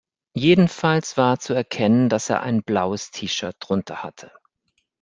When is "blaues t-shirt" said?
2.63-3.57